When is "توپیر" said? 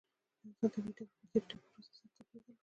2.17-2.41